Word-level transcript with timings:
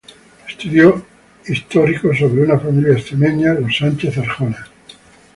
Estudio 0.49 1.05
histórico 1.45 2.11
sobre 2.15 2.41
una 2.41 2.57
familia 2.59 2.93
extremeña, 2.93 3.53
los 3.53 3.77
Sánchez 3.77 4.17
Arjona. 4.17 4.67